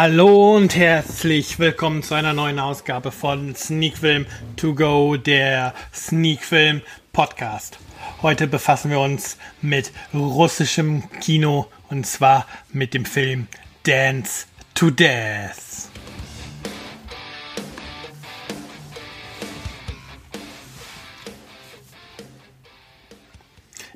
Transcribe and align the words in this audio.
Hallo 0.00 0.54
und 0.54 0.76
herzlich 0.76 1.58
willkommen 1.58 2.04
zu 2.04 2.14
einer 2.14 2.32
neuen 2.32 2.60
Ausgabe 2.60 3.10
von 3.10 3.56
Sneak 3.56 3.98
Film 3.98 4.26
To 4.54 4.72
Go, 4.72 5.16
der 5.16 5.74
Sneak 5.92 6.44
Film 6.44 6.82
Podcast. 7.12 7.80
Heute 8.22 8.46
befassen 8.46 8.92
wir 8.92 9.00
uns 9.00 9.38
mit 9.60 9.90
russischem 10.14 11.02
Kino 11.20 11.66
und 11.90 12.06
zwar 12.06 12.46
mit 12.72 12.94
dem 12.94 13.04
Film 13.04 13.48
Dance 13.82 14.46
to 14.72 14.88
Death. 14.90 15.90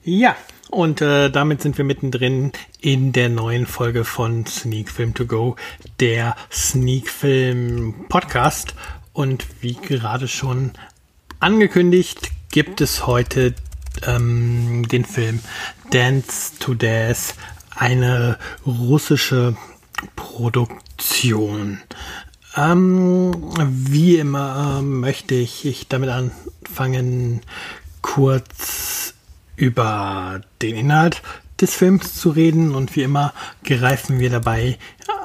Ja, 0.03 0.35
und 0.73 1.03
äh, 1.03 1.31
damit 1.31 1.61
sind 1.61 1.77
wir 1.77 1.85
mittendrin 1.85 2.51
in 2.81 3.13
der 3.13 3.29
neuen 3.29 3.67
Folge 3.67 4.05
von 4.05 4.47
Sneak 4.47 4.91
Film 4.91 5.13
To 5.13 5.27
Go, 5.27 5.57
der 6.01 6.35
Sneak 6.51 7.11
Film 7.11 8.07
Podcast. 8.09 8.75
Und 9.13 9.45
wie 9.61 9.75
gerade 9.75 10.29
schon 10.29 10.73
angekündigt, 11.41 12.31
gibt 12.51 12.81
es 12.81 13.07
heute 13.07 13.55
ähm, 14.07 14.89
den 14.89 15.05
Film 15.05 15.41
Dance 15.91 16.59
to 16.59 16.73
Death, 16.73 17.35
eine 17.77 18.39
russische 18.65 19.55
Produktion. 20.17 21.83
Ähm, 22.57 23.35
wie 23.69 24.17
immer 24.17 24.79
äh, 24.79 24.83
möchte 24.83 25.35
ich, 25.35 25.67
ich 25.67 25.89
damit 25.89 26.09
anfangen, 26.09 27.43
kurz 28.01 29.12
über 29.57 30.41
den 30.61 30.77
Inhalt 30.77 31.23
des 31.61 31.75
Films 31.75 32.15
zu 32.15 32.31
reden 32.31 32.75
und 32.75 32.97
wie 32.97 33.03
immer 33.03 33.33
greifen 33.65 34.19
wir 34.19 34.31
dabei 34.31 34.79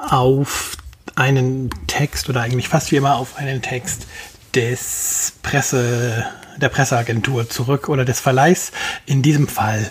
auf 0.08 0.76
einen 1.16 1.70
Text 1.86 2.28
oder 2.28 2.42
eigentlich 2.42 2.68
fast 2.68 2.92
wie 2.92 2.96
immer 2.96 3.16
auf 3.16 3.36
einen 3.36 3.60
Text 3.60 4.06
des 4.54 5.32
Presse, 5.42 6.24
der 6.56 6.68
Presseagentur 6.68 7.48
zurück 7.48 7.88
oder 7.88 8.04
des 8.04 8.20
Verleihs. 8.20 8.72
In 9.04 9.22
diesem 9.22 9.48
Fall 9.48 9.90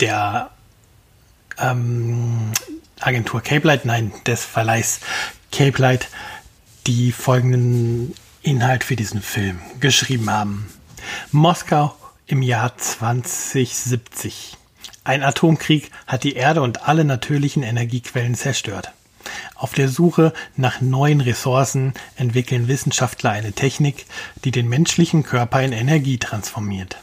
der 0.00 0.50
ähm, 1.58 2.52
Agentur 3.00 3.40
Cape 3.40 3.66
Light, 3.66 3.84
nein, 3.84 4.12
des 4.26 4.44
Verleihs 4.44 5.00
Cape 5.50 5.80
Light, 5.80 6.08
die 6.86 7.12
folgenden 7.12 8.14
Inhalt 8.42 8.84
für 8.84 8.96
diesen 8.96 9.22
Film 9.22 9.60
geschrieben 9.80 10.30
haben. 10.30 10.68
Moskau, 11.32 11.94
im 12.30 12.42
Jahr 12.42 12.76
2070. 12.76 14.56
Ein 15.02 15.24
Atomkrieg 15.24 15.90
hat 16.06 16.22
die 16.22 16.34
Erde 16.34 16.62
und 16.62 16.86
alle 16.86 17.04
natürlichen 17.04 17.64
Energiequellen 17.64 18.36
zerstört. 18.36 18.92
Auf 19.56 19.74
der 19.74 19.88
Suche 19.88 20.32
nach 20.56 20.80
neuen 20.80 21.20
Ressourcen 21.20 21.92
entwickeln 22.16 22.68
Wissenschaftler 22.68 23.30
eine 23.30 23.52
Technik, 23.52 24.06
die 24.44 24.52
den 24.52 24.68
menschlichen 24.68 25.24
Körper 25.24 25.62
in 25.62 25.72
Energie 25.72 26.18
transformiert. 26.18 26.98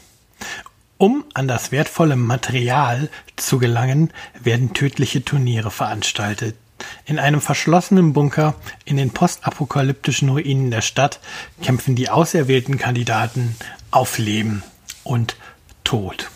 Um 0.96 1.24
an 1.34 1.46
das 1.46 1.72
wertvolle 1.72 2.16
Material 2.16 3.10
zu 3.36 3.58
gelangen, 3.58 4.12
werden 4.40 4.72
tödliche 4.72 5.24
Turniere 5.24 5.70
veranstaltet. 5.70 6.56
In 7.04 7.18
einem 7.18 7.40
verschlossenen 7.40 8.14
Bunker 8.14 8.54
in 8.84 8.96
den 8.96 9.10
postapokalyptischen 9.10 10.30
Ruinen 10.30 10.70
der 10.70 10.82
Stadt 10.82 11.20
kämpfen 11.62 11.96
die 11.96 12.08
auserwählten 12.08 12.78
Kandidaten 12.78 13.56
auf 13.90 14.18
Leben 14.18 14.62
und 15.08 15.36
Tod. 15.84 16.30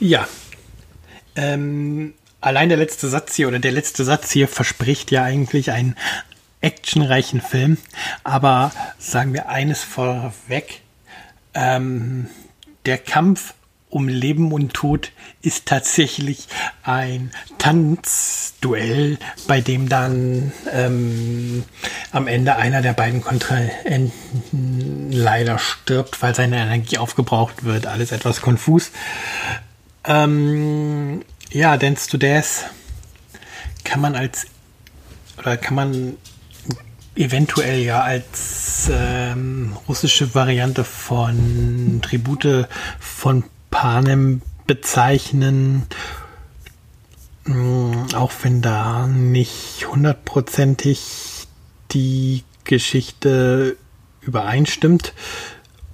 Ja, 0.00 0.26
ähm, 1.36 2.14
allein 2.40 2.68
der 2.68 2.78
letzte 2.78 3.08
Satz 3.08 3.34
hier 3.34 3.48
oder 3.48 3.58
der 3.58 3.72
letzte 3.72 4.04
Satz 4.04 4.30
hier 4.30 4.48
verspricht 4.48 5.10
ja 5.10 5.22
eigentlich 5.22 5.70
einen 5.72 5.94
actionreichen 6.60 7.40
Film. 7.40 7.78
Aber 8.24 8.72
sagen 8.98 9.32
wir 9.34 9.48
eines 9.48 9.82
vorweg. 9.82 10.80
Ähm, 11.54 12.28
der 12.86 12.98
Kampf 12.98 13.54
um 13.90 14.08
Leben 14.08 14.52
und 14.52 14.74
Tod 14.74 15.12
ist 15.40 15.66
tatsächlich 15.66 16.48
ein 16.82 17.30
Tanzduell, 17.58 19.18
bei 19.46 19.60
dem 19.60 19.88
dann 19.88 20.52
ähm, 20.72 21.64
am 22.12 22.26
Ende 22.26 22.56
einer 22.56 22.82
der 22.82 22.92
beiden 22.92 23.22
Kontrahenten 23.22 25.10
leider 25.10 25.58
stirbt, 25.58 26.20
weil 26.22 26.34
seine 26.34 26.56
Energie 26.58 26.98
aufgebraucht 26.98 27.64
wird. 27.64 27.86
Alles 27.86 28.12
etwas 28.12 28.42
konfus. 28.42 28.90
Ähm, 30.04 31.22
ja, 31.50 31.76
Dance 31.76 32.08
to 32.10 32.18
Death 32.18 32.66
kann 33.84 34.00
man 34.00 34.14
als 34.14 34.46
oder 35.38 35.56
kann 35.56 35.74
man 35.74 36.16
eventuell 37.14 37.80
ja 37.80 38.00
als 38.02 38.90
ähm, 38.92 39.76
russische 39.88 40.34
Variante 40.34 40.84
von 40.84 42.00
Tribute 42.02 42.68
von 42.98 43.44
Panem 43.78 44.42
bezeichnen, 44.66 45.86
mm, 47.44 48.12
auch 48.12 48.32
wenn 48.42 48.60
da 48.60 49.06
nicht 49.06 49.86
hundertprozentig 49.86 51.46
die 51.92 52.42
Geschichte 52.64 53.76
übereinstimmt. 54.20 55.12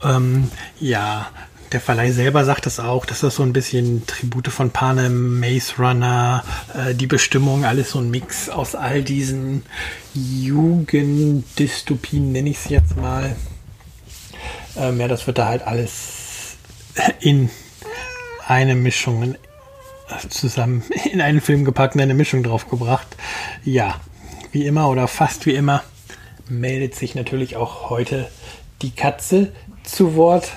Ähm, 0.03 0.51
ja, 0.81 1.27
der 1.73 1.83
Verleih 1.83 2.13
selber 2.13 2.47
sagt 2.47 2.65
das 2.65 2.81
auch, 2.81 3.05
dass 3.05 3.21
das 3.21 3.35
so 3.35 3.43
ein 3.43 3.53
bisschen 3.53 4.07
Tribute 4.07 4.49
von 4.49 4.71
Panem, 4.71 5.39
Maze 5.39 5.75
Runner, 5.77 6.43
äh, 6.73 6.95
die 6.95 7.07
Bestimmung, 7.07 7.67
alles 7.67 7.91
so 7.91 7.99
ein 7.99 8.11
Mix 8.11 8.49
aus 8.49 8.75
all 8.75 9.03
diesen 9.03 9.63
Jugenddystopien, 10.15 12.33
nenne 12.33 12.49
ich 12.49 12.65
es 12.65 12.71
jetzt 12.71 12.97
mal. 12.97 13.37
Ähm, 14.75 14.99
ja, 14.99 15.07
das 15.07 15.27
wird 15.27 15.37
da 15.37 15.49
halt 15.49 15.67
alles 15.67 16.57
in 17.21 17.51
eine 18.47 18.75
Mischung 18.75 19.35
zusammen 20.29 20.83
in 21.13 21.21
einen 21.21 21.41
Film 21.41 21.65
gepackt 21.65 21.95
und 21.95 22.01
eine 22.01 22.15
Mischung 22.15 22.43
draufgebracht. 22.43 23.07
Ja, 23.65 24.01
wie 24.53 24.67
immer 24.67 24.89
oder 24.89 25.09
fast 25.09 25.47
wie 25.47 25.55
immer 25.55 25.83
meldet 26.49 26.95
sich 26.95 27.15
natürlich 27.15 27.57
auch 27.57 27.91
heute 27.91 28.29
die 28.83 28.91
Katze 28.91 29.53
zu 29.83 30.15
Wort. 30.15 30.53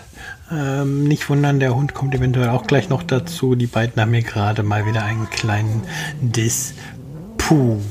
Ähm, 0.52 1.06
nicht 1.06 1.30
wundern, 1.30 1.60
der 1.60 1.76
Hund 1.76 1.94
kommt 1.94 2.16
eventuell 2.16 2.50
auch 2.50 2.68
gleich 2.68 2.90
noch 2.90 3.04
dazu. 3.04 3.56
Die 3.56 3.68
beiden 3.68 4.02
haben 4.02 4.12
mir 4.12 4.22
gerade 4.22 4.64
mal 4.64 4.86
wieder 4.86 5.04
einen 5.04 5.30
kleinen 5.30 5.84
Disput. 6.22 7.82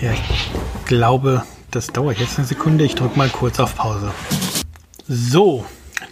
Ja, 0.00 0.12
ich 0.12 0.50
glaube, 0.86 1.44
das 1.70 1.88
dauert 1.88 2.18
jetzt 2.18 2.38
eine 2.38 2.46
Sekunde. 2.46 2.84
Ich 2.84 2.94
drücke 2.94 3.18
mal 3.18 3.28
kurz 3.28 3.58
auf 3.60 3.74
Pause. 3.76 4.12
So, 5.06 5.64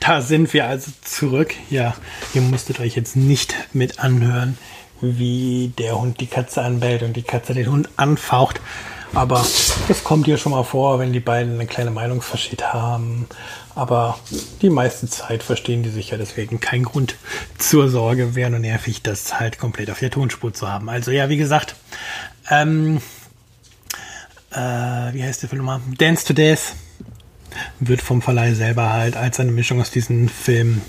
da 0.07 0.21
sind 0.21 0.53
wir 0.53 0.67
also 0.67 0.91
zurück. 1.03 1.55
Ja, 1.71 1.95
ihr 2.35 2.43
musstet 2.43 2.81
euch 2.81 2.97
jetzt 2.97 3.17
nicht 3.17 3.55
mit 3.73 3.99
anhören, 4.01 4.59
wie 5.01 5.73
der 5.79 6.01
Hund 6.01 6.21
die 6.21 6.27
Katze 6.27 6.63
anbellt 6.63 7.03
und 7.03 7.15
die 7.15 7.23
Katze 7.23 7.55
den 7.55 7.71
Hund 7.71 7.89
anfaucht. 7.97 8.61
Aber 9.15 9.45
das 9.89 10.05
kommt 10.05 10.25
hier 10.25 10.39
schon 10.39 10.53
mal 10.53 10.63
vor, 10.63 10.99
wenn 10.99 11.13
die 11.13 11.21
beiden 11.21 11.55
eine 11.55 11.67
kleine 11.67 11.91
Meinungsverschied 11.91 12.73
haben. 12.73 13.27
Aber 13.75 14.19
die 14.63 14.71
meiste 14.71 15.07
Zeit 15.07 15.43
verstehen 15.43 15.83
die 15.83 15.91
sich 15.91 16.11
ja 16.11 16.17
deswegen 16.17 16.61
kein 16.61 16.83
Grund 16.83 17.17
zur 17.59 17.91
Sorge. 17.91 18.35
Wäre 18.35 18.51
nur 18.51 18.59
nervig, 18.59 19.03
das 19.03 19.39
halt 19.39 19.59
komplett 19.59 19.91
auf 19.91 19.99
der 19.99 20.11
Tonspur 20.11 20.55
zu 20.55 20.69
haben. 20.69 20.89
Also 20.89 21.11
ja, 21.11 21.29
wie 21.29 21.37
gesagt, 21.37 21.75
ähm, 22.51 23.03
äh, 24.51 24.57
wie 24.57 25.23
heißt 25.23 25.43
der 25.43 25.51
Film 25.51 25.59
nochmal? 25.59 25.81
Dance 25.99 26.25
to 26.25 26.33
Death 26.33 26.75
wird 27.81 28.03
vom 28.03 28.23
Verleih 28.23 28.55
selber 28.55 28.93
halt 28.93 29.17
als 29.17 29.41
eine 29.41 29.53
Mischung 29.53 29.81
aus 29.81 29.91
diesen 29.91 30.29
Filmen 30.29 30.83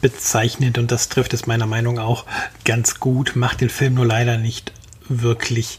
bezeichnet 0.00 0.78
und 0.78 0.90
das 0.90 1.08
trifft 1.08 1.34
es 1.34 1.46
meiner 1.46 1.66
Meinung 1.66 1.94
nach 1.96 2.04
auch 2.04 2.24
ganz 2.64 3.00
gut, 3.00 3.36
macht 3.36 3.60
den 3.60 3.70
Film 3.70 3.94
nur 3.94 4.06
leider 4.06 4.38
nicht 4.38 4.72
wirklich 5.08 5.78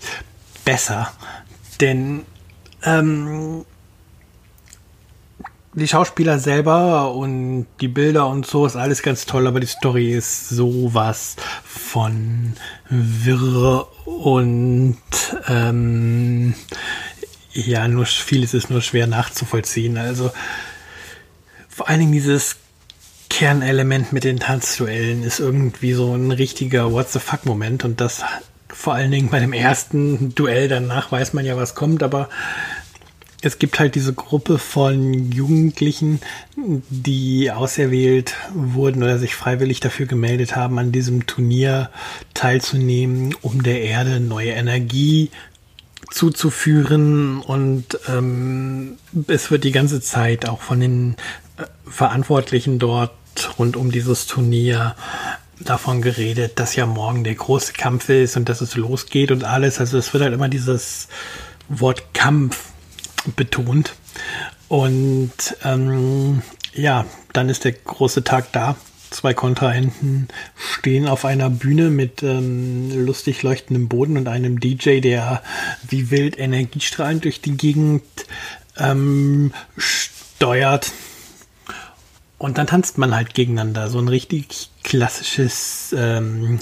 besser. 0.65 1.11
Denn 1.81 2.23
ähm, 2.83 3.65
die 5.73 5.87
Schauspieler 5.87 6.39
selber 6.39 7.13
und 7.13 7.67
die 7.79 7.87
Bilder 7.87 8.27
und 8.27 8.45
so 8.45 8.65
ist 8.65 8.75
alles 8.75 9.01
ganz 9.01 9.25
toll, 9.25 9.47
aber 9.47 9.59
die 9.59 9.67
Story 9.67 10.13
ist 10.13 10.49
sowas 10.49 11.35
von 11.63 12.53
wirr 12.89 13.87
und 14.05 14.97
ähm, 15.47 16.53
ja, 17.51 17.88
nur 17.88 18.06
vieles 18.06 18.54
ist 18.54 18.69
nur 18.69 18.81
schwer 18.81 19.07
nachzuvollziehen. 19.07 19.98
Also 19.98 20.31
vor 21.68 21.90
allen 21.90 22.00
Dingen 22.00 22.12
dieses 22.12 22.57
Kernelement 23.30 24.12
mit 24.12 24.24
den 24.24 24.40
Tanzduellen 24.40 25.24
ist 25.24 25.40
irgendwie 25.40 25.94
so 25.94 26.13
ein 26.13 26.31
richtiger 26.31 26.92
What 26.92 27.10
the 27.12 27.19
fuck 27.19 27.46
Moment 27.46 27.86
und 27.86 28.01
das 28.01 28.24
vor 28.68 28.94
allen 28.94 29.12
Dingen 29.12 29.30
bei 29.30 29.40
dem 29.40 29.54
ersten 29.54 30.34
Duell 30.36 30.68
danach 30.68 31.12
weiß 31.12 31.34
man 31.34 31.46
ja, 31.46 31.57
was 31.57 31.75
kommt, 31.75 32.04
aber 32.04 32.30
es 33.42 33.57
gibt 33.57 33.80
halt 33.80 33.96
diese 33.96 34.13
Gruppe 34.13 34.57
von 34.57 35.31
Jugendlichen, 35.31 36.19
die 36.57 37.51
auserwählt 37.51 38.36
wurden 38.54 39.01
oder 39.01 39.18
sich 39.18 39.36
freiwillig 39.36 39.80
dafür 39.80 40.06
gemeldet 40.06 40.56
haben, 40.56 40.78
an 40.78 40.92
diesem 40.92 41.25
Turnier 41.25 41.90
teilzunehmen, 42.34 43.34
um 43.42 43.63
der 43.63 43.81
Erde 43.81 44.19
neue 44.19 44.51
Energie 44.51 45.31
zuzuführen 46.11 47.39
und 47.39 48.00
ähm, 48.07 48.97
es 49.27 49.51
wird 49.51 49.63
die 49.63 49.71
ganze 49.71 50.01
Zeit 50.01 50.47
auch 50.47 50.61
von 50.61 50.79
den 50.79 51.15
äh, 51.57 51.63
Verantwortlichen 51.89 52.79
dort 52.79 53.11
rund 53.57 53.77
um 53.77 53.91
dieses 53.91 54.25
Turnier 54.25 54.95
davon 55.59 56.01
geredet, 56.01 56.59
dass 56.59 56.75
ja 56.75 56.85
morgen 56.85 57.23
der 57.23 57.35
große 57.35 57.73
Kampf 57.73 58.09
ist 58.09 58.38
und 58.38 58.50
dass 58.50 58.61
es 58.61 58.75
losgeht 58.75 59.31
und 59.31 59.44
alles. 59.44 59.79
Also 59.79 59.97
es 59.97 60.13
wird 60.13 60.23
halt 60.23 60.33
immer 60.33 60.50
dieses 60.50 61.07
Wort 61.67 62.13
Kampf 62.13 62.69
betont. 63.35 63.94
Und 64.67 65.31
ähm, 65.63 66.41
ja, 66.73 67.05
dann 67.33 67.50
ist 67.50 67.65
der 67.65 67.73
große 67.73 68.23
Tag 68.23 68.51
da. 68.51 68.75
Zwei 69.09 69.33
Kontrahenten 69.33 70.27
stehen 70.56 71.07
auf 71.07 71.25
einer 71.25 71.50
Bühne 71.50 71.89
mit 71.89 72.21
ähm, 72.21 73.06
lustig 73.06 73.41
leuchtendem 73.41 73.88
Boden 73.88 74.17
und 74.17 74.27
einem 74.27 74.59
DJ, 74.59 75.00
der 75.00 75.41
wie 75.88 76.11
wild 76.11 76.38
Energiestrahlen 76.38 77.19
durch 77.19 77.41
die 77.41 77.57
Gegend 77.57 78.03
ähm, 78.77 79.51
steuert. 79.77 80.91
Und 82.38 82.57
dann 82.57 82.67
tanzt 82.67 82.97
man 82.97 83.15
halt 83.15 83.33
gegeneinander. 83.33 83.89
So 83.89 84.00
ein 84.00 84.07
richtig 84.07 84.69
klassisches 84.83 85.94
ähm, 85.97 86.59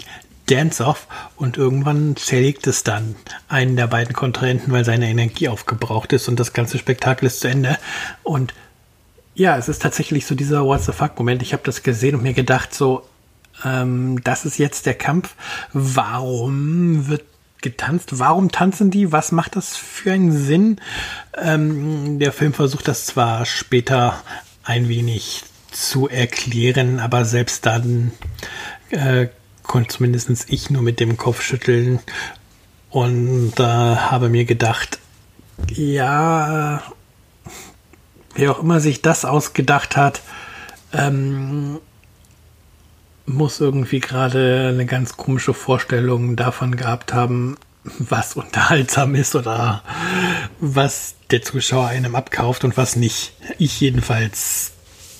Dance-Off. 0.48 1.08
Und 1.36 1.58
irgendwann 1.58 2.16
zerlegt 2.16 2.66
es 2.66 2.84
dann 2.84 3.16
einen 3.48 3.76
der 3.76 3.88
beiden 3.88 4.14
Kontrahenten, 4.14 4.72
weil 4.72 4.86
seine 4.86 5.10
Energie 5.10 5.50
aufgebraucht 5.50 6.14
ist 6.14 6.28
und 6.28 6.40
das 6.40 6.54
ganze 6.54 6.78
Spektakel 6.78 7.28
ist 7.28 7.42
zu 7.42 7.48
Ende. 7.48 7.78
Und 8.24 8.54
ja, 9.38 9.56
es 9.56 9.70
ist 9.70 9.82
tatsächlich 9.82 10.26
so 10.26 10.34
dieser 10.34 10.66
What 10.66 10.84
the 10.84 10.92
fuck-Moment. 10.92 11.44
Ich 11.44 11.54
habe 11.54 11.64
das 11.64 11.84
gesehen 11.84 12.16
und 12.16 12.24
mir 12.24 12.34
gedacht, 12.34 12.74
so, 12.74 13.08
ähm, 13.64 14.22
das 14.24 14.46
ist 14.46 14.58
jetzt 14.58 14.88
der 14.88 14.96
Kampf. 14.96 15.36
Warum 15.74 17.08
wird 17.08 17.24
getanzt? 17.62 18.18
Warum 18.18 18.52
tanzen 18.52 18.90
die? 18.90 19.12
Was 19.12 19.32
macht 19.32 19.56
das 19.56 19.78
für 19.78 20.12
einen 20.12 20.32
Sinn? 20.32 20.82
Ähm, 21.38 22.18
der 22.18 22.34
Film 22.34 22.54
versucht 22.54 22.88
das 22.88 23.06
zwar 23.06 23.46
später 23.46 24.22
ein 24.64 24.90
wenig 24.90 25.44
zu 25.72 26.10
erklären, 26.10 27.00
aber 27.00 27.24
selbst 27.24 27.66
dann 27.68 28.12
äh, 28.90 29.28
konnte 29.62 29.90
zumindest 29.90 30.50
ich 30.50 30.72
nur 30.72 30.82
mit 30.82 31.00
dem 31.00 31.16
Kopf 31.16 31.44
schütteln 31.44 32.00
und 32.90 33.54
äh, 33.60 33.64
habe 33.64 34.30
mir 34.30 34.46
gedacht, 34.46 34.98
ja, 35.70 36.82
wer 38.38 38.52
auch 38.52 38.60
immer 38.60 38.80
sich 38.80 39.02
das 39.02 39.26
ausgedacht 39.26 39.98
hat, 39.98 40.22
ähm, 40.94 41.80
muss 43.26 43.60
irgendwie 43.60 44.00
gerade 44.00 44.70
eine 44.70 44.86
ganz 44.86 45.18
komische 45.18 45.54
Vorstellung 45.54 46.38
davon 46.38 46.78
gehabt 46.78 47.14
haben, 47.14 47.58
was 47.84 48.36
unterhaltsam 48.36 49.16
ist 49.16 49.36
oder 49.36 49.84
was 50.60 51.16
der 51.32 51.42
Zuschauer 51.42 51.88
einem 51.88 52.16
abkauft 52.16 52.64
und 52.64 52.78
was 52.78 52.96
nicht. 52.96 53.34
Ich 53.58 53.82
jedenfalls 53.82 54.72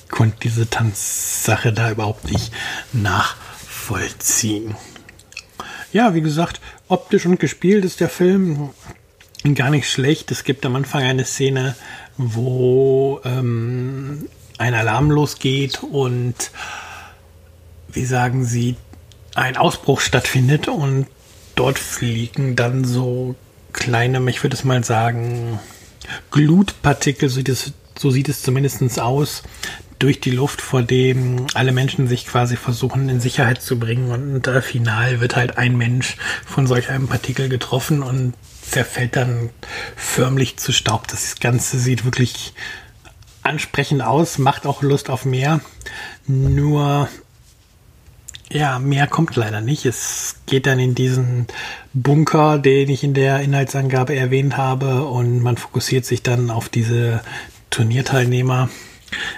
konnte 0.10 0.38
diese 0.44 0.70
Tanzsache 0.70 1.74
da 1.74 1.92
überhaupt 1.92 2.32
nicht 2.32 2.54
nachvollziehen. 2.94 4.76
Ja, 5.92 6.14
wie 6.14 6.22
gesagt, 6.22 6.62
optisch 6.88 7.26
und 7.26 7.40
gespielt 7.40 7.84
ist 7.84 8.00
der 8.00 8.10
Film 8.10 8.70
gar 9.56 9.70
nicht 9.70 9.90
schlecht. 9.90 10.32
Es 10.32 10.44
gibt 10.44 10.66
am 10.66 10.76
Anfang 10.76 11.04
eine 11.04 11.26
Szene, 11.26 11.76
wo 12.18 13.22
ähm, 13.24 14.28
ein 14.58 14.74
Alarm 14.74 15.12
losgeht 15.12 15.84
und 15.84 16.36
wie 17.90 18.06
sagen 18.06 18.44
Sie, 18.44 18.76
ein 19.36 19.56
Ausbruch 19.56 20.02
stattfindet 20.02 20.68
und 20.68 21.08
dort 21.56 21.80
fliegen 21.80 22.56
dann 22.56 22.86
so 22.86 23.36
kleine, 23.74 24.28
ich 24.30 24.44
würde 24.44 24.56
es 24.56 24.64
mal 24.64 24.84
sagen, 24.84 25.60
Glutpartikel, 26.32 27.30
so 27.30 27.36
sieht 27.36 27.50
es, 27.50 27.74
so 27.98 28.10
sieht 28.10 28.30
es 28.30 28.42
zumindest 28.42 29.00
aus, 29.00 29.44
durch 30.00 30.20
die 30.20 30.32
Luft, 30.32 30.62
vor 30.62 30.84
dem 30.84 31.48
alle 31.54 31.72
Menschen 31.72 32.08
sich 32.08 32.26
quasi 32.26 32.56
versuchen 32.56 33.10
in 33.10 33.20
Sicherheit 33.20 33.62
zu 33.62 33.80
bringen. 33.80 34.12
Und 34.12 34.48
äh, 34.48 34.62
final 34.62 35.20
wird 35.20 35.36
halt 35.36 35.58
ein 35.58 35.78
Mensch 35.78 36.18
von 36.46 36.68
solch 36.68 36.90
einem 36.90 37.08
Partikel 37.08 37.50
getroffen 37.50 38.04
und 38.04 38.34
zerfällt 38.62 39.16
dann 39.16 39.50
förmlich 39.96 40.58
zu 40.58 40.72
Staub. 40.72 41.08
Das 41.08 41.40
Ganze 41.40 41.80
sieht 41.80 42.06
wirklich 42.06 42.54
ansprechend 43.44 44.02
aus, 44.02 44.38
macht 44.38 44.66
auch 44.66 44.82
Lust 44.82 45.10
auf 45.10 45.26
mehr. 45.26 45.62
Nur, 46.28 47.08
ja, 48.50 48.78
mehr 48.78 49.08
kommt 49.08 49.36
leider 49.36 49.62
nicht. 49.62 49.86
Es 49.86 50.36
geht 50.46 50.68
dann 50.68 50.80
in 50.80 50.96
diesen 50.96 51.48
Bunker, 51.94 52.60
den 52.60 52.90
ich 52.90 53.04
in 53.04 53.14
der 53.14 53.40
Inhaltsangabe 53.40 54.16
erwähnt 54.16 54.58
habe, 54.58 55.06
und 55.06 55.42
man 55.42 55.58
fokussiert 55.58 56.06
sich 56.06 56.22
dann 56.24 56.52
auf 56.52 56.70
diese 56.70 57.22
Turnierteilnehmer 57.70 58.70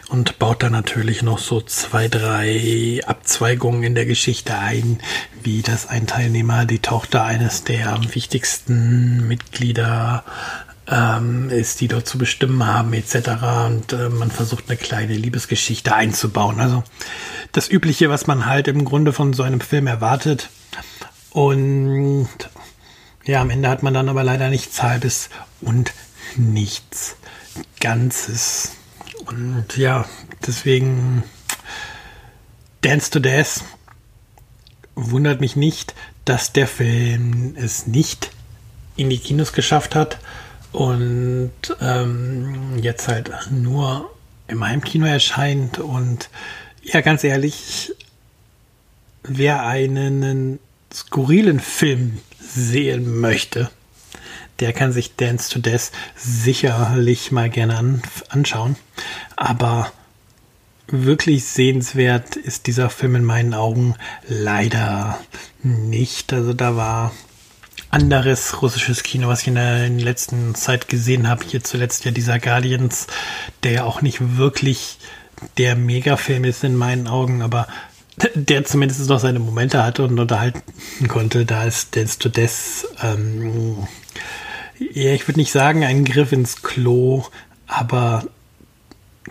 und 0.10 0.40
baut 0.40 0.64
dann 0.64 0.72
natürlich 0.72 1.22
noch 1.22 1.40
so 1.40 1.62
zwei, 1.62 2.08
drei 2.08 3.02
Abzweigungen 3.06 3.84
in 3.84 3.96
der 3.96 4.06
Geschichte 4.06 4.58
ein, 4.58 5.00
wie 5.44 5.62
dass 5.62 5.88
ein 5.88 6.08
Teilnehmer 6.08 6.66
die 6.66 6.80
Tochter 6.80 7.24
eines 7.24 7.64
der 7.64 8.00
wichtigsten 8.14 9.28
Mitglieder 9.28 10.24
ähm, 10.90 11.50
ist, 11.50 11.82
die 11.82 11.88
dort 11.88 12.08
zu 12.08 12.18
bestimmen 12.18 12.66
haben, 12.66 12.94
etc. 12.94 13.16
Und 13.68 13.94
äh, 13.94 14.10
man 14.10 14.32
versucht 14.32 14.66
eine 14.68 14.78
kleine 14.78 15.14
Liebesgeschichte 15.14 15.94
einzubauen. 15.94 16.60
Also 16.60 16.84
das 17.52 17.70
Übliche, 17.70 18.10
was 18.10 18.28
man 18.28 18.46
halt 18.46 18.68
im 18.68 18.86
Grunde 18.86 19.14
von 19.14 19.34
so 19.34 19.44
einem 19.44 19.62
Film 19.62 19.88
erwartet. 19.88 20.50
Und 21.32 22.28
ja, 23.26 23.42
am 23.42 23.50
Ende 23.50 23.70
hat 23.70 23.84
man 23.84 23.94
dann 23.94 24.10
aber 24.10 24.24
leider 24.24 24.50
nichts 24.50 24.82
Halbes 24.82 25.30
und 25.62 25.94
nichts 26.36 27.16
Ganzes. 27.80 28.72
Und 29.30 29.78
ja, 29.78 30.06
deswegen 30.46 31.24
Dance 32.82 33.12
to 33.12 33.20
Death 33.20 33.64
wundert 34.96 35.40
mich 35.40 35.56
nicht, 35.56 35.94
dass 36.26 36.52
der 36.52 36.68
Film 36.68 37.54
es 37.56 37.86
nicht 37.86 38.32
in 38.96 39.10
die 39.10 39.20
Kinos 39.20 39.54
geschafft 39.54 39.96
hat 39.96 40.20
und 40.72 41.52
ähm, 41.80 42.80
jetzt 42.82 43.08
halt 43.08 43.32
nur 43.52 44.10
im 44.48 44.64
Heimkino 44.64 45.06
erscheint. 45.06 45.78
Und 45.78 46.30
ja, 46.84 47.02
ganz 47.02 47.24
ehrlich, 47.24 47.94
wer 49.24 49.66
einen 49.66 50.60
skurrilen 50.92 51.60
Film 51.60 52.18
sehen 52.40 53.20
möchte, 53.20 53.70
der 54.60 54.74
kann 54.74 54.92
sich 54.92 55.16
Dance 55.16 55.50
to 55.50 55.60
Death 55.60 55.92
sicherlich 56.16 57.32
mal 57.32 57.50
gerne 57.50 57.78
an, 57.78 58.02
anschauen. 58.30 58.76
Aber 59.36 59.92
wirklich 60.88 61.46
sehenswert 61.46 62.36
ist 62.36 62.68
dieser 62.68 62.90
Film 62.90 63.16
in 63.16 63.24
meinen 63.24 63.54
Augen 63.54 63.96
leider 64.28 65.20
nicht. 65.62 66.34
Also 66.34 66.54
da 66.54 66.76
war 66.76 67.12
anderes 67.92 68.62
russisches 68.62 69.04
Kino, 69.04 69.28
was 69.28 69.42
ich 69.42 69.48
in 69.48 69.56
der, 69.56 69.90
letzten 69.90 70.56
Zeit 70.56 70.88
gesehen 70.88 71.28
habe. 71.28 71.44
Hier 71.46 71.64
zuletzt 71.64 72.06
ja 72.06 72.12
dieser 72.12 72.40
Guardians, 72.40 73.08
der 73.64 73.72
ja 73.72 73.84
auch 73.84 74.02
nicht 74.02 74.38
wirklich 74.38 74.98
der 75.58 75.76
Megafilm 75.76 76.44
ist 76.44 76.64
in 76.64 76.76
meinen 76.76 77.08
Augen, 77.08 77.42
aber 77.42 77.68
der 78.36 78.66
zumindest 78.66 79.08
noch 79.08 79.20
seine 79.20 79.40
Momente 79.40 79.84
hatte 79.84 80.04
und 80.04 80.20
unterhalten 80.20 80.62
konnte. 81.08 81.46
Da 81.46 81.64
ist 81.64 81.96
Dance 81.96 82.20
to 82.20 82.30
Death 82.30 82.86
ähm, 83.02 83.88
ja, 84.80 85.14
ich 85.14 85.28
würde 85.28 85.40
nicht 85.40 85.52
sagen 85.52 85.84
ein 85.84 86.06
Griff 86.06 86.32
ins 86.32 86.62
Klo, 86.62 87.26
aber 87.68 88.26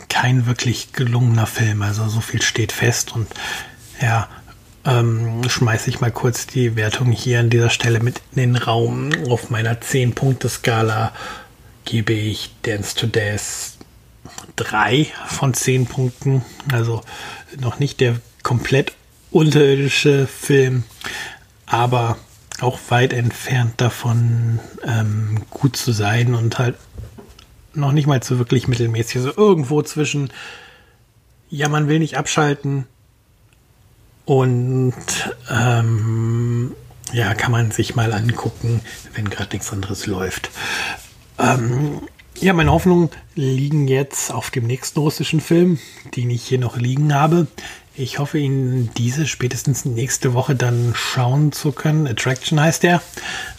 kein 0.08 0.46
wirklich 0.46 0.92
gelungener 0.92 1.46
Film. 1.46 1.82
Also 1.82 2.08
so 2.08 2.20
viel 2.20 2.42
steht 2.42 2.72
fest 2.72 3.14
und 3.14 3.26
ja, 4.00 4.28
ähm, 4.84 5.42
schmeiße 5.48 5.90
ich 5.90 6.00
mal 6.00 6.10
kurz 6.12 6.46
die 6.46 6.76
Wertung 6.76 7.10
hier 7.10 7.40
an 7.40 7.50
dieser 7.50 7.70
Stelle 7.70 8.00
mit 8.00 8.20
in 8.32 8.54
den 8.54 8.56
Raum. 8.56 9.10
Auf 9.28 9.50
meiner 9.50 9.74
10-Punkte-Skala 9.74 11.12
gebe 11.84 12.12
ich 12.12 12.50
Dance 12.62 12.94
to 12.94 13.06
Death 13.06 13.76
3 14.56 15.06
von 15.26 15.54
10 15.54 15.86
Punkten. 15.86 16.42
Also 16.70 17.02
noch 17.58 17.78
nicht 17.78 18.00
der 18.00 18.16
komplett 18.42 18.92
unterirdische 19.30 20.26
Film, 20.26 20.84
aber 21.66 22.18
auch 22.60 22.78
weit 22.88 23.12
entfernt 23.12 23.74
davon, 23.80 24.60
ähm, 24.84 25.42
gut 25.50 25.76
zu 25.76 25.92
sein 25.92 26.34
und 26.34 26.58
halt 26.58 26.76
noch 27.74 27.92
nicht 27.92 28.06
mal 28.06 28.22
so 28.22 28.38
wirklich 28.38 28.68
mittelmäßig. 28.68 29.16
Also 29.16 29.32
irgendwo 29.36 29.82
zwischen, 29.82 30.32
ja, 31.50 31.68
man 31.68 31.88
will 31.88 31.98
nicht 31.98 32.16
abschalten 32.16 32.86
und 34.24 34.94
ähm, 35.50 36.72
ja, 37.12 37.34
kann 37.34 37.52
man 37.52 37.70
sich 37.70 37.94
mal 37.94 38.12
angucken, 38.12 38.80
wenn 39.14 39.30
gerade 39.30 39.54
nichts 39.54 39.72
anderes 39.72 40.06
läuft. 40.06 40.50
Ähm, 41.38 42.02
Ja, 42.40 42.52
meine 42.52 42.70
Hoffnungen 42.70 43.10
liegen 43.34 43.88
jetzt 43.88 44.32
auf 44.32 44.50
dem 44.50 44.66
nächsten 44.66 45.00
russischen 45.00 45.40
Film, 45.40 45.80
den 46.14 46.30
ich 46.30 46.44
hier 46.44 46.60
noch 46.60 46.76
liegen 46.76 47.12
habe. 47.12 47.48
Ich 48.00 48.20
hoffe, 48.20 48.38
ihn 48.38 48.90
diese 48.96 49.26
spätestens 49.26 49.84
nächste 49.84 50.32
Woche 50.32 50.54
dann 50.54 50.92
schauen 50.94 51.50
zu 51.50 51.72
können. 51.72 52.06
Attraction 52.06 52.60
heißt 52.60 52.84
der. 52.84 53.02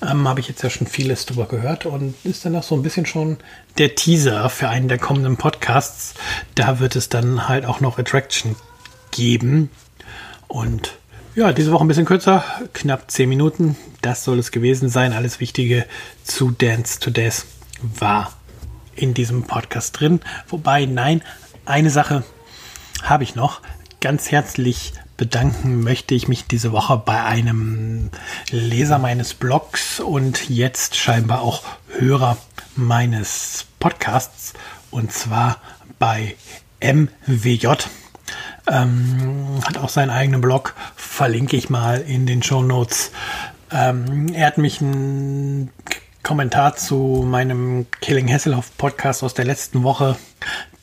Ähm, 0.01 0.29
Habe 0.29 0.39
ich 0.39 0.48
jetzt 0.48 0.63
ja 0.63 0.69
schon 0.69 0.88
vieles 0.88 1.25
drüber 1.25 1.46
gehört 1.46 1.86
und 1.86 2.15
ist 2.24 2.46
dann 2.46 2.55
auch 2.55 2.63
so 2.63 2.74
ein 2.74 2.81
bisschen 2.81 3.05
schon 3.05 3.36
der 3.79 3.96
Teaser 3.96 4.50
für 4.50 4.69
einen 4.69 4.88
der 4.88 4.98
kommenden 4.98 5.36
Podcasts. 5.36 6.13
Da 6.55 6.79
wird 6.79 6.96
es 6.96 7.10
dann 7.10 7.50
halt 7.50 7.65
auch 7.65 7.81
noch 7.81 8.00
Attraction 8.00 8.55
geben. 9.12 9.72
Und 10.48 10.98
ja, 11.36 11.51
diese 11.51 11.74
Woche 11.74 11.84
ein 11.84 11.89
bisschen 11.89 12.05
kürzer, 12.05 12.46
knapp 12.72 13.12
10 13.12 13.27
Minuten. 13.27 13.75
Das 14.01 14.24
soll 14.24 14.39
es 14.39 14.51
gewesen 14.51 14.88
sein. 14.88 15.12
Alles 15.12 15.41
Wichtige 15.41 15.86
zu 16.24 16.51
Dance 16.51 17.01
to 17.01 17.10
Death 17.10 17.43
war 17.81 18.31
in 18.96 19.13
diesem 19.13 19.43
Podcast 19.43 20.00
drin. 20.00 20.22
Wobei, 20.48 20.86
nein, 20.86 21.24
eine 21.65 21.89
Sache 21.89 22.24
habe 23.03 23.25
ich 23.25 23.36
noch. 23.36 23.60
Ganz 24.01 24.32
herzlich 24.32 24.94
bedanken 25.18 25.84
möchte 25.84 26.15
ich 26.15 26.29
mich 26.29 26.48
diese 26.48 26.72
Woche 26.72 26.96
bei 27.06 27.22
einem 27.22 28.12
Leser 28.50 28.98
meines 28.98 29.34
Blogs 29.34 30.00
und 30.00 30.50
jetzt 30.50 30.96
scheinbar 30.96 31.41
auch 31.41 31.63
Hörer 31.98 32.38
meines 32.77 33.65
Podcasts 33.79 34.53
und 34.89 35.12
zwar 35.12 35.58
bei 36.00 36.38
MWJ. 36.82 37.68
Ähm, 38.68 39.60
hat 39.65 39.77
auch 39.77 39.89
seinen 39.89 40.12
eigenen 40.12 40.39
Blog, 40.39 40.75
verlinke 40.96 41.58
ich 41.58 41.70
mal 41.70 42.00
in 42.00 42.25
den 42.25 42.41
Show 42.41 42.62
Notes. 42.62 43.12
Ähm, 43.70 44.32
er 44.34 44.48
hat 44.48 44.58
mich 44.58 44.79
ein 44.79 45.72
Kommentar 46.24 46.77
zu 46.77 47.25
meinem 47.27 47.88
Killing 48.00 48.32
Hasselhoff 48.32 48.77
Podcast 48.77 49.24
aus 49.24 49.34
der 49.34 49.46
letzten 49.46 49.84
Woche 49.84 50.15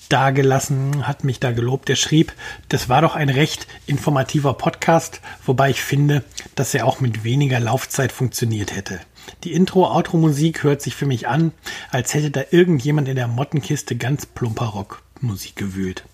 dagelassen, 0.09 1.07
hat 1.07 1.25
mich 1.25 1.41
da 1.41 1.53
gelobt. 1.53 1.91
Er 1.91 1.97
schrieb, 1.97 2.33
das 2.69 2.89
war 2.89 3.03
doch 3.03 3.17
ein 3.17 3.29
recht 3.29 3.67
informativer 3.87 4.55
Podcast, 4.55 5.21
wobei 5.45 5.71
ich 5.71 5.83
finde, 5.83 6.25
dass 6.55 6.75
er 6.75 6.87
auch 6.87 7.01
mit 7.01 7.25
weniger 7.25 7.61
Laufzeit 7.61 8.13
funktioniert 8.13 8.75
hätte. 8.75 9.01
Die 9.45 9.53
Intro-Outro-Musik 9.53 10.63
hört 10.63 10.83
sich 10.83 10.95
für 10.95 11.07
mich 11.07 11.27
an, 11.27 11.53
als 11.91 12.15
hätte 12.15 12.31
da 12.31 12.43
irgendjemand 12.51 13.09
in 13.09 13.17
der 13.17 13.29
Mottenkiste 13.29 13.97
ganz 13.97 14.27
plumper 14.27 14.67
Rockmusik 14.67 15.57
gewühlt. 15.57 16.05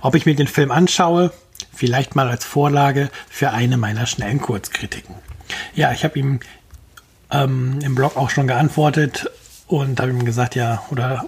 Ob 0.00 0.14
ich 0.14 0.26
mir 0.26 0.34
den 0.34 0.46
Film 0.46 0.70
anschaue, 0.70 1.32
vielleicht 1.72 2.14
mal 2.14 2.28
als 2.28 2.44
Vorlage 2.44 3.10
für 3.28 3.50
eine 3.50 3.76
meiner 3.76 4.06
schnellen 4.06 4.40
Kurzkritiken. 4.40 5.14
Ja, 5.74 5.92
ich 5.92 6.04
habe 6.04 6.18
ihm 6.18 6.40
ähm, 7.30 7.78
im 7.82 7.94
Blog 7.94 8.16
auch 8.16 8.30
schon 8.30 8.46
geantwortet 8.46 9.30
und 9.66 10.00
habe 10.00 10.10
ihm 10.10 10.24
gesagt, 10.24 10.54
ja, 10.54 10.82
oder 10.90 11.26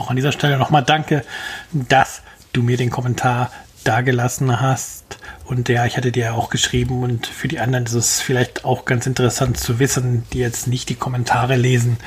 auch 0.00 0.10
an 0.10 0.16
dieser 0.16 0.32
Stelle 0.32 0.58
nochmal 0.58 0.84
danke, 0.84 1.24
dass 1.72 2.22
du 2.52 2.62
mir 2.62 2.76
den 2.76 2.90
Kommentar 2.90 3.52
dagelassen 3.84 4.60
hast. 4.60 5.18
Und 5.44 5.68
ja, 5.68 5.86
ich 5.86 5.96
hatte 5.96 6.12
dir 6.12 6.24
ja 6.24 6.32
auch 6.32 6.50
geschrieben 6.50 7.02
und 7.02 7.26
für 7.26 7.48
die 7.48 7.60
anderen 7.60 7.86
ist 7.86 7.94
es 7.94 8.20
vielleicht 8.20 8.64
auch 8.64 8.84
ganz 8.84 9.06
interessant 9.06 9.58
zu 9.58 9.78
wissen, 9.78 10.24
die 10.32 10.38
jetzt 10.38 10.66
nicht 10.66 10.88
die 10.88 10.94
Kommentare 10.94 11.56
lesen. 11.56 11.98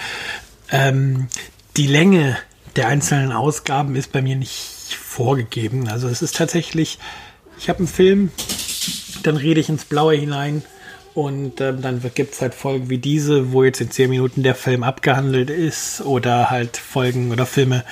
Ähm, 0.71 1.27
die 1.77 1.87
Länge 1.87 2.37
der 2.75 2.87
einzelnen 2.87 3.31
Ausgaben 3.31 3.95
ist 3.95 4.11
bei 4.11 4.21
mir 4.21 4.35
nicht 4.35 4.97
vorgegeben. 4.99 5.87
Also 5.87 6.07
es 6.07 6.21
ist 6.21 6.35
tatsächlich, 6.35 6.99
ich 7.57 7.69
habe 7.69 7.79
einen 7.79 7.87
Film, 7.87 8.31
dann 9.23 9.37
rede 9.37 9.59
ich 9.59 9.69
ins 9.69 9.85
Blaue 9.85 10.15
hinein 10.15 10.63
und 11.13 11.61
ähm, 11.61 11.81
dann 11.81 12.01
gibt 12.15 12.33
es 12.33 12.41
halt 12.41 12.55
Folgen 12.55 12.89
wie 12.89 12.97
diese, 12.97 13.51
wo 13.51 13.63
jetzt 13.63 13.81
in 13.81 13.91
10 13.91 14.09
Minuten 14.09 14.41
der 14.41 14.55
Film 14.55 14.83
abgehandelt 14.83 15.49
ist. 15.49 16.01
Oder 16.01 16.49
halt 16.49 16.77
Folgen 16.77 17.31
oder 17.31 17.45
Filme 17.45 17.83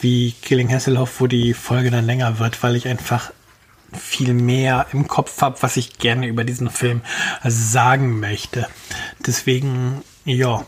wie 0.00 0.32
Killing 0.42 0.70
Hasselhoff, 0.72 1.20
wo 1.20 1.26
die 1.28 1.54
Folge 1.54 1.90
dann 1.90 2.06
länger 2.06 2.40
wird, 2.40 2.62
weil 2.62 2.74
ich 2.74 2.88
einfach 2.88 3.32
viel 3.92 4.34
mehr 4.34 4.86
im 4.92 5.06
Kopf 5.06 5.40
habe, 5.40 5.56
was 5.60 5.76
ich 5.76 5.98
gerne 5.98 6.26
über 6.26 6.42
diesen 6.42 6.68
Film 6.68 7.02
sagen 7.44 8.18
möchte. 8.18 8.66
Deswegen, 9.24 10.02
ja, 10.24 10.66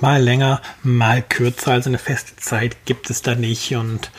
mal 0.00 0.22
länger, 0.22 0.60
mal 0.82 1.22
kürzer, 1.22 1.72
also 1.72 1.88
eine 1.88 1.98
feste 1.98 2.36
Zeit 2.36 2.84
gibt 2.84 3.08
es 3.08 3.22
da 3.22 3.34
nicht. 3.34 3.74
Und 3.74 4.10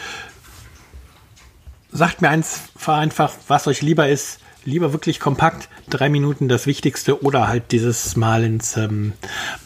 sagt 1.92 2.24
mir 2.24 2.30
eins 2.30 2.62
einfach, 2.88 3.34
was 3.48 3.68
euch 3.68 3.84
lieber 3.84 4.08
ist 4.10 4.40
lieber 4.65 4.93
wirklich 4.93 5.20
kompakt, 5.20 5.70
drei 5.89 6.10
Minuten 6.10 6.48
das 6.48 6.65
Wichtigste 6.65 7.24
oder 7.24 7.48
halt 7.48 7.72
dieses 7.72 8.15
Mal 8.15 8.43
ins 8.43 8.77
ähm, 8.77 9.13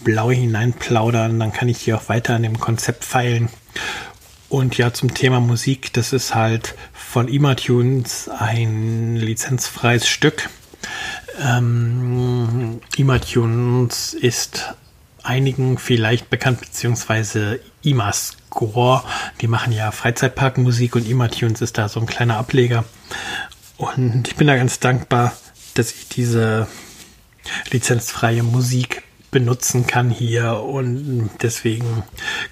Blaue 0.03 0.33
hineinplaudern. 0.33 1.39
Dann 1.39 1.53
kann 1.53 1.69
ich 1.69 1.79
hier 1.79 1.97
auch 1.97 2.09
weiter 2.09 2.35
an 2.35 2.43
dem 2.43 2.59
Konzept 2.59 3.03
feilen. 3.03 3.49
Und 4.49 4.77
ja, 4.77 4.93
zum 4.93 5.13
Thema 5.13 5.39
Musik, 5.39 5.91
das 5.93 6.13
ist 6.13 6.33
halt 6.33 6.75
von 6.93 7.27
Imatunes 7.27 8.29
ein 8.29 9.15
lizenzfreies 9.17 10.07
Stück. 10.07 10.49
Ähm, 11.41 12.79
Imatunes 12.95 14.13
ist 14.13 14.73
einigen 15.23 15.77
vielleicht 15.77 16.29
bekannt, 16.29 16.61
beziehungsweise 16.61 17.59
Imascore. 17.83 19.03
Die 19.41 19.47
machen 19.47 19.73
ja 19.73 19.91
Freizeitparkmusik 19.91 20.95
und 20.95 21.07
Imatunes 21.07 21.61
ist 21.61 21.77
da 21.77 21.89
so 21.89 21.99
ein 21.99 22.05
kleiner 22.05 22.37
Ableger. 22.37 22.85
Und 23.77 24.27
ich 24.27 24.35
bin 24.35 24.47
da 24.47 24.55
ganz 24.55 24.79
dankbar, 24.79 25.33
dass 25.75 25.91
ich 25.91 26.07
diese 26.09 26.67
lizenzfreie 27.71 28.43
Musik 28.43 29.03
benutzen 29.31 29.87
kann 29.87 30.09
hier. 30.09 30.61
Und 30.61 31.29
deswegen, 31.41 32.03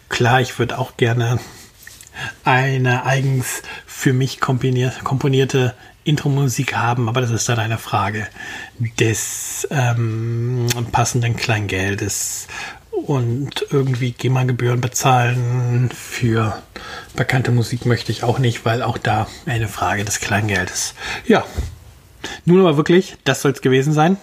klar, 0.09 0.41
ich 0.41 0.57
würde 0.59 0.77
auch 0.77 0.97
gerne 0.97 1.39
eine 2.43 3.05
eigens 3.05 3.63
für 3.85 4.13
mich 4.13 4.39
komponierte 4.39 5.75
Intro-Musik 6.03 6.75
haben, 6.75 7.09
aber 7.09 7.21
das 7.21 7.31
ist 7.31 7.49
dann 7.49 7.59
eine 7.59 7.79
Frage 7.79 8.27
des 8.99 9.67
ähm, 9.71 10.67
passenden 10.91 11.35
Kleingeldes 11.35 12.47
und 13.05 13.65
irgendwie 13.69 14.11
GEMA-Gebühren 14.11 14.81
bezahlen 14.81 15.89
für 15.93 16.61
bekannte 17.15 17.51
Musik 17.51 17.85
möchte 17.85 18.11
ich 18.11 18.23
auch 18.23 18.39
nicht, 18.39 18.65
weil 18.65 18.81
auch 18.81 18.97
da 18.97 19.27
eine 19.45 19.67
Frage 19.67 20.05
des 20.05 20.19
Kleingeldes. 20.19 20.95
Ja, 21.25 21.45
nun 22.45 22.59
aber 22.61 22.77
wirklich, 22.77 23.17
das 23.23 23.41
soll 23.41 23.51
es 23.51 23.61
gewesen 23.61 23.93
sein. 23.93 24.17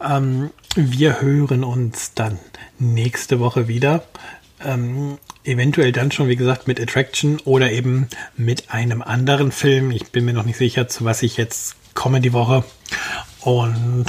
Ähm, 0.00 0.50
wir 0.74 1.20
hören 1.20 1.64
uns 1.64 2.12
dann 2.14 2.38
nächste 2.78 3.40
Woche 3.40 3.68
wieder. 3.68 4.04
Ähm, 4.64 5.18
eventuell 5.44 5.92
dann 5.92 6.10
schon, 6.10 6.28
wie 6.28 6.36
gesagt, 6.36 6.66
mit 6.66 6.80
Attraction 6.80 7.40
oder 7.44 7.70
eben 7.70 8.08
mit 8.36 8.70
einem 8.70 9.02
anderen 9.02 9.52
Film. 9.52 9.90
Ich 9.90 10.12
bin 10.12 10.24
mir 10.24 10.32
noch 10.32 10.44
nicht 10.44 10.58
sicher, 10.58 10.88
zu 10.88 11.04
was 11.04 11.22
ich 11.22 11.36
jetzt 11.36 11.76
komme 11.94 12.20
die 12.20 12.32
Woche. 12.32 12.64
Und 13.40 14.06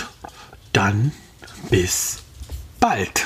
dann 0.74 1.12
bis 1.70 2.20
bald. 2.80 3.26